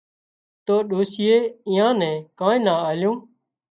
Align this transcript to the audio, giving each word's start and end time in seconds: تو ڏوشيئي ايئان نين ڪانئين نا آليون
تو 0.65 0.75
ڏوشيئي 0.89 1.37
ايئان 1.69 1.93
نين 1.99 2.15
ڪانئين 2.39 2.61
نا 2.67 2.73
آليون 2.89 3.17